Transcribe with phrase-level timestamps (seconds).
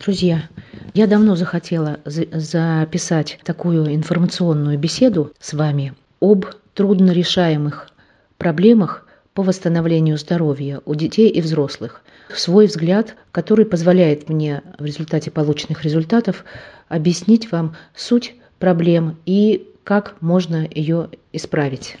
[0.00, 0.48] Друзья,
[0.94, 7.90] я давно захотела записать такую информационную беседу с вами об труднорешаемых
[8.38, 12.00] проблемах по восстановлению здоровья у детей и взрослых.
[12.34, 16.46] Свой взгляд, который позволяет мне в результате полученных результатов
[16.88, 21.98] объяснить вам суть проблем и как можно ее исправить.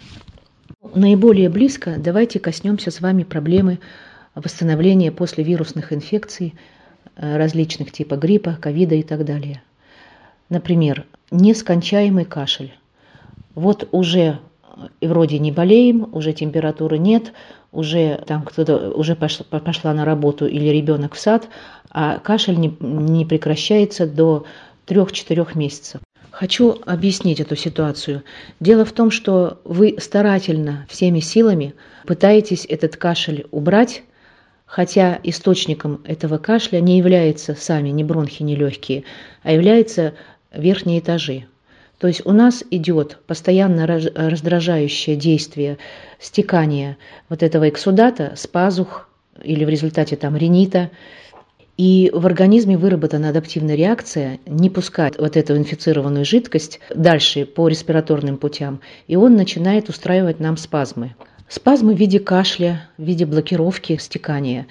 [0.94, 3.78] Наиболее близко давайте коснемся с вами проблемы
[4.34, 6.54] восстановления после вирусных инфекций
[7.20, 9.62] различных типа гриппа, ковида и так далее.
[10.48, 12.72] Например, нескончаемый кашель.
[13.54, 14.38] Вот уже
[15.00, 17.32] и вроде не болеем, уже температуры нет,
[17.72, 21.48] уже там кто-то уже пошла, пошла на работу или ребенок в сад,
[21.90, 24.44] а кашель не, не прекращается до
[24.86, 26.00] 3-4 месяцев.
[26.30, 28.22] Хочу объяснить эту ситуацию.
[28.60, 31.74] Дело в том, что вы старательно всеми силами
[32.06, 34.02] пытаетесь этот кашель убрать,
[34.70, 39.02] хотя источником этого кашля не являются сами ни бронхи, ни легкие,
[39.42, 40.14] а являются
[40.54, 41.46] верхние этажи.
[41.98, 45.78] То есть у нас идет постоянно раздражающее действие
[46.20, 49.08] стекания вот этого эксудата с пазух
[49.42, 50.90] или в результате там ринита,
[51.76, 58.36] и в организме выработана адаптивная реакция не пускать вот эту инфицированную жидкость дальше по респираторным
[58.36, 61.16] путям, и он начинает устраивать нам спазмы.
[61.50, 64.68] Спазмы в виде кашля, в виде блокировки стекания.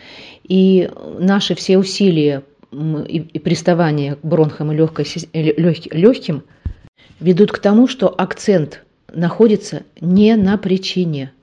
[0.47, 6.43] И наши все усилия и, приставания к бронхам и легким
[7.19, 11.33] ведут к тому, что акцент находится не на причине–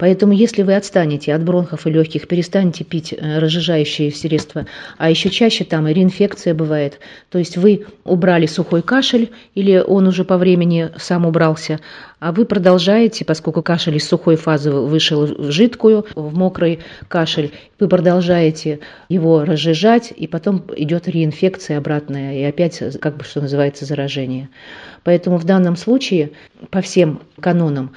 [0.00, 4.64] Поэтому если вы отстанете от бронхов и легких, перестанете пить э, разжижающие средства,
[4.96, 6.98] а еще чаще там и реинфекция бывает,
[7.28, 11.80] то есть вы убрали сухой кашель или он уже по времени сам убрался,
[12.18, 16.78] а вы продолжаете, поскольку кашель из сухой фазы вышел в жидкую, в мокрый
[17.08, 23.42] кашель, вы продолжаете его разжижать, и потом идет реинфекция обратная, и опять, как бы, что
[23.42, 24.48] называется, заражение.
[25.04, 26.30] Поэтому в данном случае
[26.70, 27.92] по всем канонам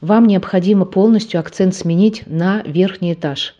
[0.00, 3.54] вам необходимо полностью акцент сменить на верхний этаж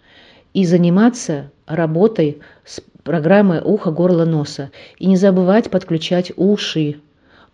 [0.53, 4.71] и заниматься работой с программой ухо, горло, носа.
[4.99, 7.01] И не забывать подключать уши,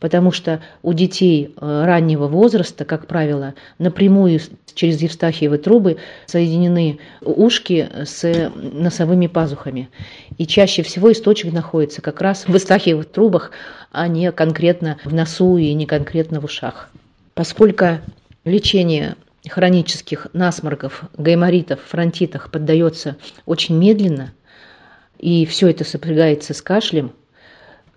[0.01, 4.41] потому что у детей э, раннего возраста, как правило, напрямую
[4.75, 9.91] через евстахиевы трубы соединены ушки с носовыми пазухами.
[10.39, 13.53] И чаще всего источник находится как раз в евстахиевых трубах,
[13.93, 16.89] а не конкретно в носу и не конкретно в ушах.
[17.35, 17.99] Поскольку
[18.45, 19.17] лечение
[19.49, 23.17] хронических насморков, гайморитов, фронтитах поддается
[23.47, 24.33] очень медленно,
[25.19, 27.13] и все это сопрягается с кашлем,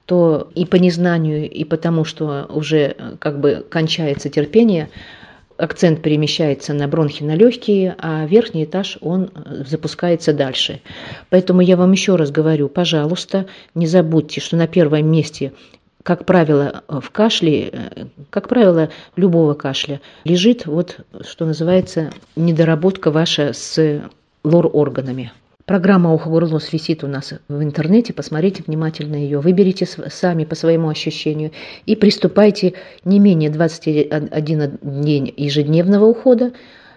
[0.06, 4.90] то и по незнанию, и потому, что уже как бы кончается терпение,
[5.58, 9.32] акцент перемещается на бронхи, на легкие, а верхний этаж, он
[9.68, 10.82] запускается дальше.
[11.30, 15.54] Поэтому я вам еще раз говорю, пожалуйста, не забудьте, что на первом месте
[16.06, 23.54] как правило, в кашле, э, как правило, любого кашля, лежит вот, что называется, недоработка ваша
[23.54, 24.04] с
[24.44, 25.32] лор-органами.
[25.66, 30.54] Программа «Ухо, горло, нос» висит у нас в интернете, посмотрите внимательно ее, выберите сами по
[30.54, 31.54] своему ощущению
[31.88, 36.52] и приступайте не менее 21 день ежедневного ухода,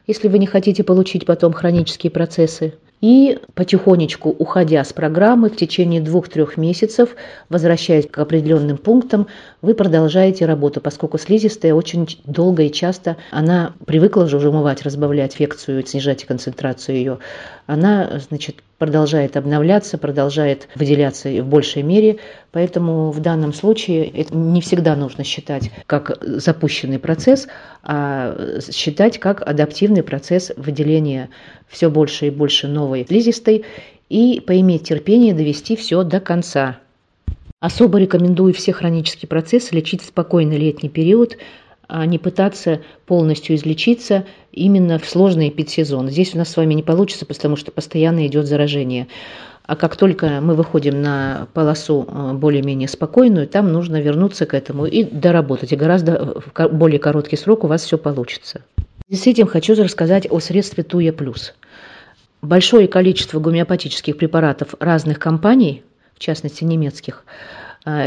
[0.06, 6.00] если вы не хотите получить потом хронические процессы– и потихонечку, уходя с программы, в течение
[6.00, 7.14] двух-трех месяцев,
[7.48, 9.28] возвращаясь к определенным пунктам,
[9.62, 15.86] вы продолжаете работу, поскольку слизистая очень долго и часто, она привыкла уже умывать, разбавлять фекцию,
[15.86, 17.18] снижать концентрацию ее,
[17.66, 22.18] она, значит, продолжает обновляться, продолжает выделяться в большей мере,
[22.52, 27.48] поэтому в данном случае это не всегда нужно считать как запущенный процесс,
[27.82, 31.28] а считать как адаптивный процесс выделения
[31.68, 33.64] все больше и больше новой слизистой
[34.08, 36.78] и поиметь терпение довести все до конца.
[37.60, 41.36] Особо рекомендую все хронические процессы лечить в спокойный летний период,
[41.88, 46.10] а не пытаться полностью излечиться именно в сложный эпидсезон.
[46.10, 49.08] Здесь у нас с вами не получится, потому что постоянно идет заражение.
[49.64, 54.86] А как только мы выходим на полосу э, более-менее спокойную, там нужно вернуться к этому
[54.86, 55.72] и доработать.
[55.72, 58.62] И гораздо в более короткий срок у вас все получится.
[59.10, 61.54] С этим хочу рассказать о средстве Туя Плюс.
[62.42, 65.82] Большое количество гомеопатических препаратов разных компаний,
[66.14, 67.57] в частности немецких, Э,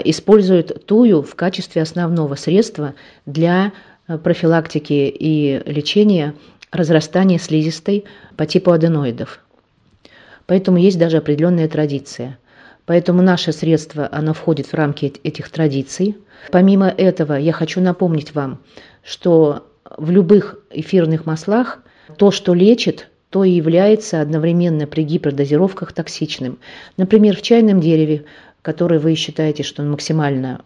[0.06, 2.94] используют тую в качестве основного средства
[3.26, 3.74] для
[4.08, 6.36] э, профилактики и лечения
[6.72, 8.06] разрастания слизистой
[8.38, 9.40] по типу аденоидов.
[10.46, 12.38] Поэтому есть даже определенная традиция.
[12.86, 16.18] Поэтому наше средство, оно входит в рамки этих традиций.
[16.52, 18.60] Помимо этого, я хочу напомнить вам,
[19.04, 19.68] что
[19.98, 21.80] в любых эфирных маслах
[22.18, 26.60] то, что лечит, то и является одновременно при гипердозировках токсичным.
[26.98, 28.26] Например, в чайном дереве
[28.62, 30.62] которое вы считаете, что максимально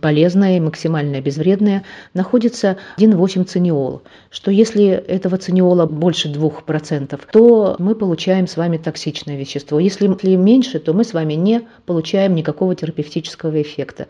[0.00, 1.84] полезное и максимально безвредное,
[2.14, 9.36] находится 1,8 циниол, что если этого циниола больше 2%, то мы получаем с вами токсичное
[9.36, 9.78] вещество.
[9.78, 10.06] Если
[10.36, 14.06] меньше, то мы с вами не получаем никакого терапевтического эффекта.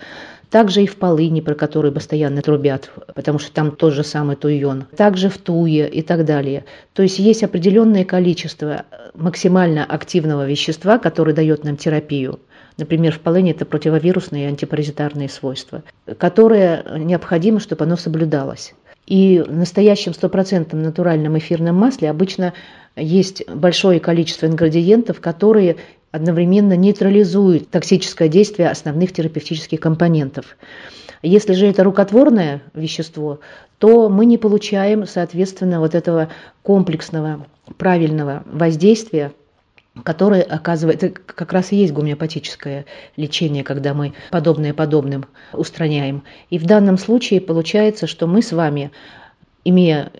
[0.50, 4.84] Также и в полыни, про которые постоянно трубят, потому что там тот же самый туйон.
[4.96, 6.66] Также в туе и так далее.
[6.92, 8.84] То есть есть определенное количество
[9.14, 12.38] максимально активного вещества, которое дает нам терапию.
[12.78, 15.82] Например, в полыни это противовирусные и антипаразитарные свойства,
[16.18, 18.74] которые необходимо, чтобы оно соблюдалось.
[19.06, 22.54] И в настоящем стопроцентном натуральном эфирном масле обычно
[22.96, 25.76] есть большое количество ингредиентов, которые
[26.12, 30.56] одновременно нейтрализуют токсическое действие основных терапевтических компонентов.
[31.22, 33.40] Если же это рукотворное вещество,
[33.78, 36.28] то мы не получаем, соответственно, вот этого
[36.62, 37.46] комплексного
[37.78, 39.32] правильного воздействия
[40.04, 42.86] которое оказывает, это как раз и есть гомеопатическое
[43.16, 46.24] лечение, когда мы подобное подобным устраняем.
[46.50, 48.90] И в данном случае получается, что мы с вами,
[49.64, 50.10] имея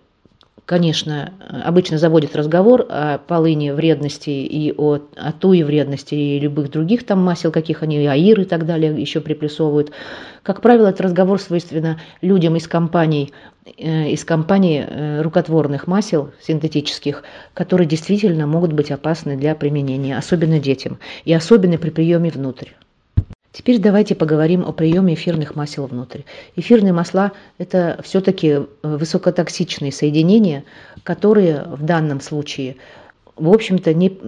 [0.73, 7.05] конечно, обычно заводит разговор о полыне вредности и о, о туе вредности и любых других
[7.05, 9.93] там масел, каких они, аир и так далее еще приплюсовывают.
[10.43, 13.35] Как правило, этот разговор свойственно людям из компаний,
[13.67, 17.23] э, из компаний э, рукотворных масел синтетических,
[17.53, 22.71] которые действительно могут быть опасны для применения, особенно детям, и особенно при приеме внутрь.
[23.53, 26.23] Теперь давайте поговорим о приеме эфирных масел внутрь.
[26.57, 30.65] Эфирные масла– это все-таки э, высокотоксичные соединения,
[31.03, 32.77] которые в данном случае,
[33.37, 34.19] в общем-то, не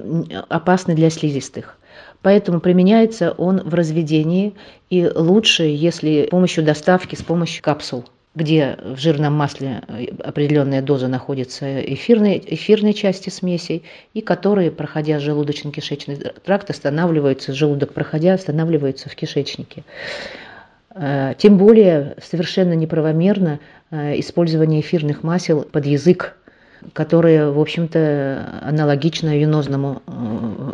[0.50, 1.78] опасны для слизистых.
[2.20, 4.54] Поэтому применяется он в разведении
[4.90, 8.04] и лучше, если с помощью доставки, с помощью капсул
[8.34, 15.18] где в жирном масле э, определенная доза находится эфирной, эфирной части смесей, и которые, проходя
[15.18, 19.84] желудочно-кишечный тракт, останавливаются, желудок проходя, останавливаются в кишечнике.
[20.94, 23.60] Э, тем более совершенно неправомерно
[23.90, 26.36] э, использование эфирных масел под язык,
[26.92, 30.02] которое, в общем-то, аналогично венозному,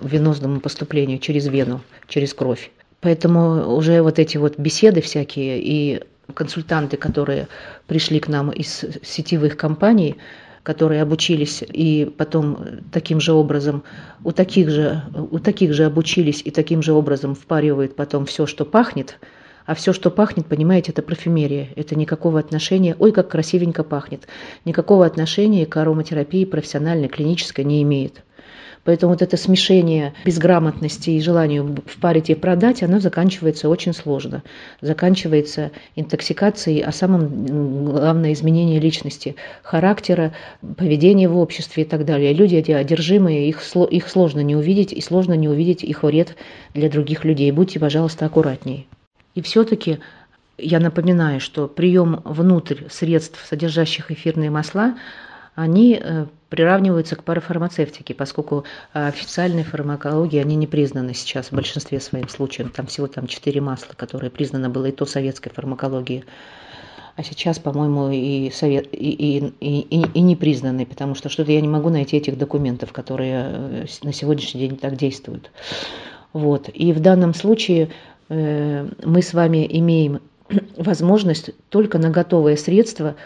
[0.03, 2.71] венозному поступлению через вену, через кровь.
[3.01, 7.49] Поэтому уже вот эти вот беседы всякие и консультанты, которые
[7.87, 10.17] пришли к нам из сетевых компаний,
[10.63, 12.59] которые обучились и потом
[12.93, 13.83] таким же образом
[14.25, 18.65] у таких же, у таких же обучились и таким же образом впаривают потом все, что
[18.65, 19.19] пахнет,
[19.67, 21.69] а все, что пахнет, понимаете, это парфюмерия.
[21.77, 24.27] Это никакого отношения, ой, как красивенько пахнет,
[24.65, 28.23] никакого отношения к ароматерапии профессиональной, клинической не имеет.
[28.85, 34.43] Поэтому вот это смешение безграмотности и желания впарить и продать, оно заканчивается очень сложно.
[34.81, 40.33] Заканчивается интоксикацией, а самым главное изменение личности, характера,
[40.77, 42.33] поведения в обществе и так далее.
[42.33, 43.61] Люди эти одержимые, их,
[43.91, 46.37] их сложно не увидеть, и сложно не увидеть их вред
[46.75, 47.51] для других людей.
[47.53, 48.87] Будьте, пожалуйста, аккуратнее.
[49.35, 49.99] И все-таки
[50.59, 54.95] я напоминаю, что прием внутрь средств, содержащих эфирные масла,
[55.61, 58.65] они э, приравниваются к парафармацевтике, поскольку
[58.95, 62.73] э, официальной фармакологии они не признаны сейчас в большинстве своим случаев.
[62.73, 66.25] Там всего там четыре масла, которые признано было и то советской фармакологии.
[67.17, 71.61] А сейчас, по-моему, и, совет, и, и, и, и не признаны, потому что что-то я
[71.61, 75.51] не могу найти этих документов, которые э, на сегодняшний день так действуют.
[76.33, 76.71] Вот.
[76.73, 77.91] И в данном случае
[78.31, 80.21] э, мы с вами имеем
[80.79, 83.17] возможность только на готовые средства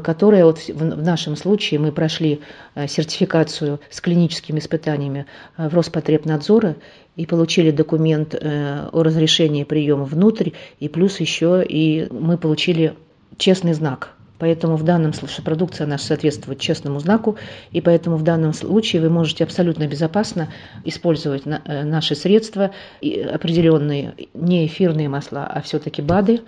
[0.00, 2.40] которая вот в нашем случае мы прошли
[2.74, 6.76] э, сертификацию с клиническими испытаниями э, в Роспотребнадзора
[7.16, 12.94] и получили документ о разрешении приема внутрь, и плюс еще и мы получили
[13.36, 14.14] честный знак.
[14.38, 17.36] Поэтому в данном случае продукция наша соответствует честному знаку,
[17.70, 20.48] и поэтому в данном случае вы можете абсолютно безопасно
[20.84, 22.70] использовать наши средства,
[23.00, 26.40] определенные не эфирные масла, а все-таки БАДы,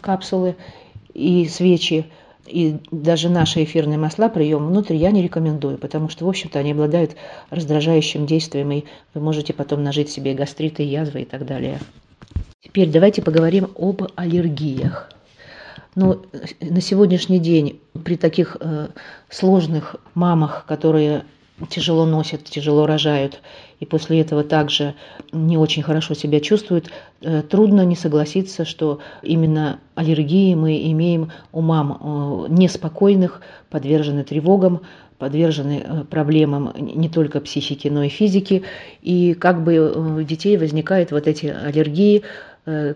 [0.00, 0.54] капсулы
[1.12, 2.06] и свечи,
[2.46, 6.72] и даже наши эфирные масла, прием внутрь, я не рекомендую, потому что, в общем-то, они
[6.72, 7.16] обладают
[7.50, 8.84] раздражающим действием, и
[9.14, 11.78] вы можете потом нажить себе гастриты, язвы и так далее.
[12.60, 15.10] Теперь давайте поговорим об аллергиях.
[15.94, 16.22] Но
[16.60, 18.88] на сегодняшний день при таких э,
[19.28, 21.24] сложных мамах, которые
[21.68, 23.40] тяжело носят, тяжело рожают,
[23.78, 24.94] и после этого также
[25.32, 31.60] не очень хорошо себя чувствуют, э, трудно не согласиться, что именно аллергии мы имеем у
[31.60, 34.80] мам э, неспокойных, подвержены тревогам,
[35.18, 38.64] подвержены э, проблемам не только психики, но и физики.
[39.02, 42.22] И как бы у детей возникают вот эти аллергии,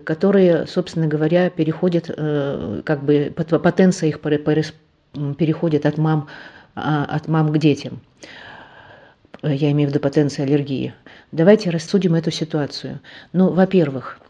[0.05, 6.27] которые, собственно говоря, переходят, как бы потенция их переходит от мам,
[6.75, 8.00] а, от мам к детям.
[9.42, 10.95] Э, я имею в виду потенции аллергии.
[11.33, 13.00] Давайте рассудим эту ситуацию.
[13.33, 14.21] Ну, во-первых,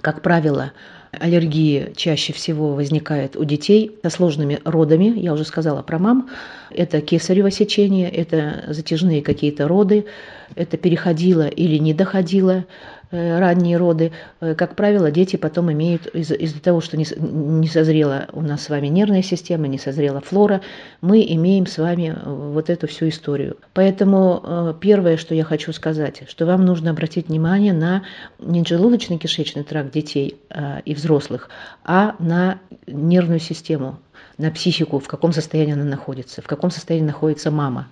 [0.00, 0.72] как правило,
[1.12, 5.18] аллергия чаще всего возникает у детей со сложными родами.
[5.18, 6.28] Я уже сказала про мам.
[6.70, 10.06] Это кесарево сечение, это затяжные какие-то роды,
[10.54, 12.66] это переходило или не доходило
[13.10, 18.28] ранние роды, э, как правило, дети потом имеют, из- из-за того, что не, не созрела
[18.32, 20.60] у нас с вами нервная система, не созрела флора,
[21.00, 23.56] мы имеем с вами э, вот эту всю историю.
[23.74, 28.02] Поэтому первое, что я хочу сказать, что вам нужно обратить внимание на
[28.38, 30.36] не желудочно-кишечный тракт детей
[30.84, 31.48] и взрослых,
[31.84, 33.98] а на нервную систему,
[34.36, 37.88] на психику, в каком состоянии она находится, в каком состоянии находится мама.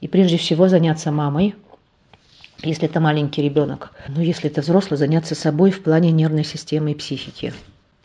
[0.00, 1.54] И прежде всего заняться мамой–
[2.62, 3.92] если это маленький ребенок.
[4.08, 7.52] Но если это взрослый, заняться собой в плане нервной системы и психики.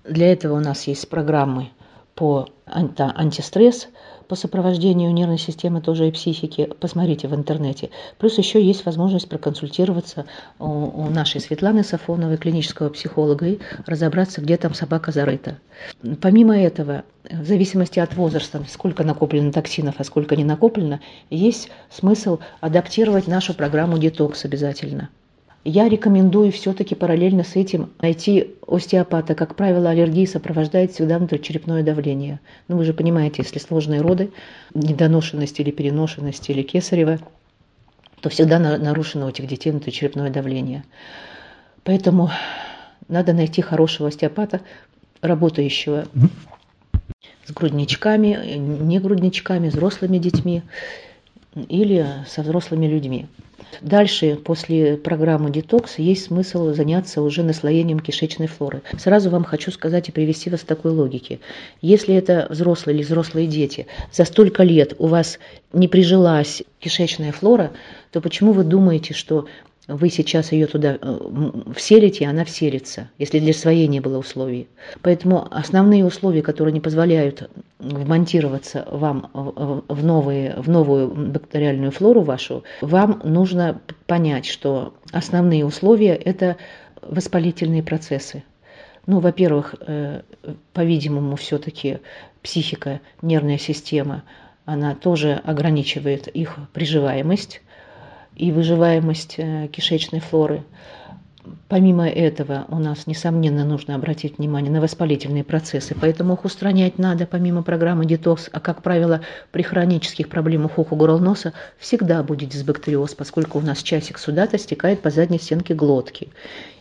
[0.04, 1.70] Для этого у нас есть программы
[2.16, 3.88] по антистресс,
[4.28, 7.90] по сопровождению нервной системы тоже и психики, посмотрите в интернете.
[8.18, 10.26] Плюс еще есть возможность проконсультироваться
[10.60, 15.58] у, нашей Светланы Сафоновой, клинического психолога, и разобраться, где там собака зарыта.
[16.22, 22.40] Помимо этого, в зависимости от возраста, сколько накоплено токсинов, а сколько не накоплено, есть смысл
[22.62, 25.10] адаптировать нашу программу детокс обязательно.
[25.64, 29.36] Я рекомендую все-таки параллельно с этим найти остеопата.
[29.36, 32.40] Как правило, аллергии сопровождает всегда внутричерепное давление.
[32.68, 34.32] Ну, вы же понимаете, если сложные роды,
[34.74, 37.20] недоношенность или переношенность или кесарево,
[38.22, 40.86] то всегда нарушено у этих детей внутричерепное давление.
[41.84, 42.30] Поэтому
[43.08, 44.62] надо найти хорошего остеопата,
[45.22, 46.06] работающего
[47.46, 50.64] с грудничками, не грудничками, взрослыми детьми
[51.64, 53.28] или со взрослыми людьми.
[53.82, 58.82] Дальше, после программы детокс, есть смысл заняться уже наслоением кишечной флоры.
[58.98, 61.40] Сразу вам хочу сказать и привести вас к такой логике.
[61.82, 65.40] Если это взрослые или взрослые дети, за столько лет у вас
[65.74, 67.72] не прижилась кишечная флора,
[68.12, 69.48] то почему вы думаете, что
[69.88, 74.68] вы сейчас ее туда э, вселите, она вселится, если для своей не было условий.
[75.02, 82.64] Поэтому основные условия, которые не позволяют вмонтироваться вам в, новые, в новую бактериальную флору вашу,
[82.82, 86.58] вам нужно понять, что основные условия– это
[87.02, 88.44] воспалительные процессы.
[89.06, 90.22] Ну, во-первых, э,
[90.74, 92.00] по-видимому, все-таки
[92.42, 94.24] психика, нервная система,
[94.66, 97.62] она тоже ограничивает их приживаемость
[98.38, 100.64] и выживаемость э, кишечной флоры.
[101.70, 107.26] Помимо этого, у нас, несомненно, нужно обратить внимание на воспалительные процессы, поэтому их устранять надо
[107.26, 113.16] помимо программы детокс, а, как правило, при хронических проблемах уха, горла, носа всегда будет дисбактериоз,
[113.16, 116.30] поскольку у нас часик сюда-то стекает по задней стенке глотки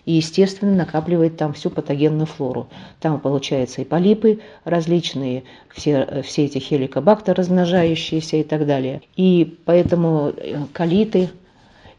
[0.07, 2.69] и, естественно, накапливает там всю патогенную флору.
[3.01, 5.43] Там получаются и полипы различные,
[5.75, 9.03] все, все эти хеликобактер размножающиеся и так далее.
[9.17, 11.29] И поэтому э, колиты,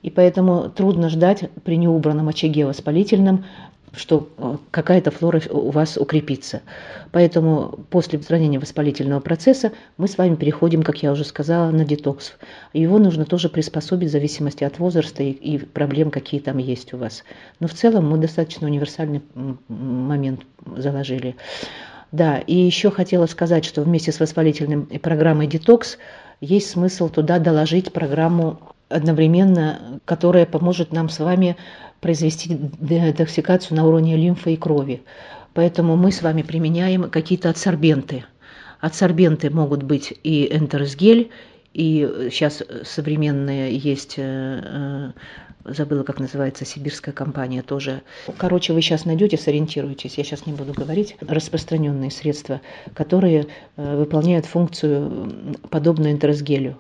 [0.02, 3.46] и поэтому трудно ждать при неубранном очаге воспалительном,
[3.94, 6.62] что э, какая-то флора у вас укрепится.
[7.12, 12.34] Поэтому после устранения воспалительного процесса мы с вами переходим, как я уже сказала, на детокс.
[12.74, 16.98] Его нужно тоже приспособить в зависимости от возраста и, и проблем, какие там есть у
[16.98, 17.24] вас.
[17.60, 19.22] Но в целом мы достаточно универсальный
[19.68, 20.42] момент
[20.76, 21.36] заложили.
[22.12, 25.98] Да, и еще хотела сказать, что вместе с воспалительной программой детокс
[26.40, 31.58] есть смысл туда доложить программу одновременно, которая поможет нам с вами
[32.02, 35.04] произвести детоксикацию на уровне лимфы и крови.
[35.54, 38.26] Поэтому мы с вами применяем какие-то адсорбенты.
[38.80, 41.32] Адсорбенты могут быть и энтеросгель,
[41.74, 45.14] и сейчас современные есть, э,
[45.66, 48.02] э, забыла, как называется, сибирская компания тоже.
[48.38, 52.62] Короче, вы сейчас найдете, сориентируетесь, я сейчас не буду говорить, распространенные средства,
[52.94, 56.78] которые э, выполняют функцию подобную энтеросгелю.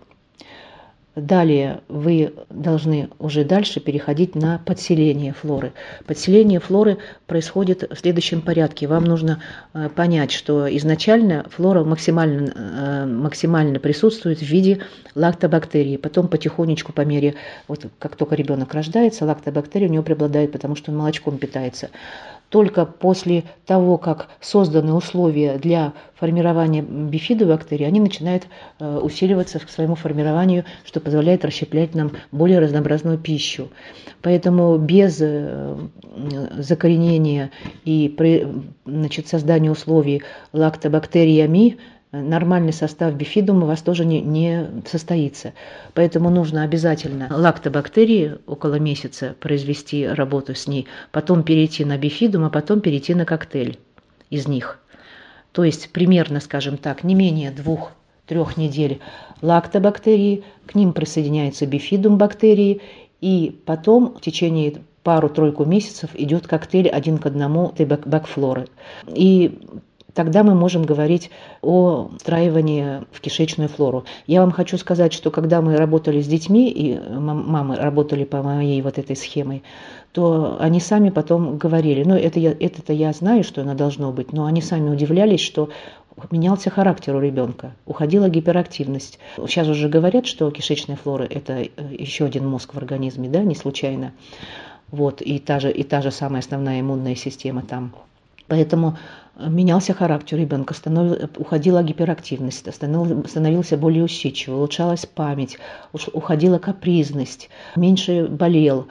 [1.18, 5.74] Далее вы должны уже дальше переходить на подселение флоры.
[6.06, 8.86] Подселение флоры происходит в следующем порядке.
[8.86, 9.42] Вам нужно
[9.74, 14.84] э, понять, что изначально флора максимально, э, максимально присутствует в виде
[15.16, 15.98] лактобактерий.
[15.98, 17.34] Потом потихонечку по мере,
[17.68, 21.90] вот как только ребенок рождается, лактобактерии у него преобладают, потому что он молочком питается
[22.50, 28.48] только после того, как созданы условия для формирования бифидобактерий, они начинают
[28.80, 33.70] э, усиливаться к своему формированию, что позволяет расщеплять нам более разнообразную пищу.
[34.22, 35.78] Поэтому без э,
[36.58, 37.52] закоренения
[37.86, 38.16] и
[38.86, 40.24] значит, создания условий
[40.54, 41.78] лактобактериями
[42.22, 45.54] нормальный состав бифидума у вас тоже не, не состоится.
[45.94, 52.50] Поэтому нужно обязательно лактобактерии около месяца произвести работу с ней, потом перейти на бифидум, а
[52.50, 53.78] потом перейти на коктейль
[54.30, 54.80] из них.
[55.52, 57.92] То есть примерно, скажем так, не менее двух
[58.28, 59.00] трех недель
[59.42, 62.82] лактобактерии, к ним присоединяется бифидум бактерии,
[63.22, 68.68] и потом в течение пару-тройку месяцев идет коктейль один к одному этой бакфлоры.
[69.08, 69.60] И
[70.18, 71.30] тогда мы можем говорить
[71.62, 74.04] о встраивании в кишечную флору.
[74.26, 78.82] Я вам хочу сказать, что когда мы работали с детьми, и мамы работали по моей
[78.82, 79.62] вот этой схемой,
[80.14, 84.34] то они сами потом говорили, ну это я, это-то я знаю, что оно должно быть,
[84.34, 85.70] но они сами удивлялись, что
[86.32, 89.20] менялся характер у ребенка, уходила гиперактивность.
[89.36, 93.54] Сейчас уже говорят, что кишечная флора– это э, еще один мозг в организме, да, не
[93.54, 94.14] случайно.
[94.90, 97.94] Вот, и та же, и та же самая основная иммунная система там.
[98.48, 98.98] Поэтому
[99.38, 101.18] менялся характер ребенка, станов...
[101.38, 103.30] уходила гиперактивность, станов...
[103.30, 105.58] становился более усидчивым, улучшалась память,
[105.92, 108.88] уходила капризность, меньше болел.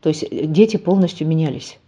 [0.00, 1.78] То есть дети полностью менялись.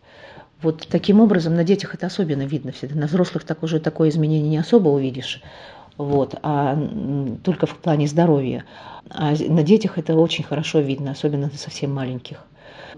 [0.62, 3.00] Вот таким образом на детях это особенно видно всегда.
[3.00, 5.43] На взрослых так уже такое изменение не особо увидишь,
[6.04, 6.78] вот, а
[7.45, 8.64] только в плане здоровья.
[9.11, 12.45] А на детях это очень хорошо видно, особенно на совсем маленьких.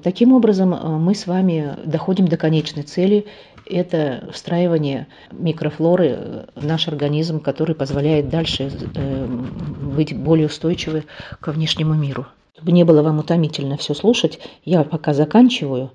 [0.03, 3.27] Таким образом, э, мы с вами доходим до конечной цели.
[3.67, 11.05] Это встраивание микрофлоры в наш организм, который позволяет дальше э, быть более устойчивым
[11.41, 12.27] ко внешнему миру.
[12.55, 15.91] Чтобы не было вам утомительно все слушать, я пока заканчиваю.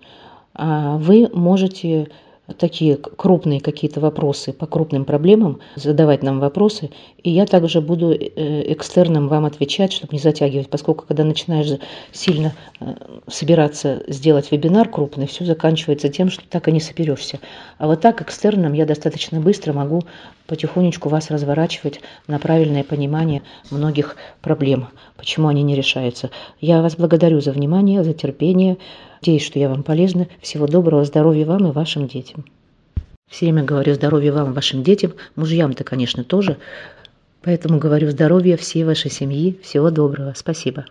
[0.53, 2.09] А вы можете
[2.57, 8.71] такие крупные какие-то вопросы по крупным проблемам, задавать нам вопросы, и я также буду э,
[8.71, 11.79] экстерном вам отвечать, чтобы не затягивать, поскольку когда начинаешь
[12.11, 12.95] сильно э,
[13.27, 17.39] собираться сделать вебинар крупный, все заканчивается тем, что так и не соберешься.
[17.77, 20.03] А вот так экстерном я достаточно быстро могу
[20.47, 24.87] потихонечку вас разворачивать на правильное понимание многих проблем,
[25.17, 26.29] почему они не решаются.
[26.61, 28.77] Я вас благодарю за внимание, за терпение.
[29.21, 30.27] Надеюсь, что я вам полезна.
[30.41, 32.45] Всего доброго, здоровья вам и вашим детям.
[33.29, 36.57] Все время говорю здоровья вам, вашим детям, мужьям-то, конечно, тоже.
[37.41, 39.59] Поэтому говорю здоровья всей вашей семьи.
[39.63, 40.33] Всего доброго.
[40.35, 40.85] Спасибо.